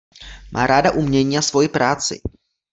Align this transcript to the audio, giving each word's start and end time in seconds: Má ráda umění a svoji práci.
Má 0.51 0.67
ráda 0.67 0.91
umění 0.91 1.37
a 1.37 1.41
svoji 1.41 1.67
práci. 1.69 2.21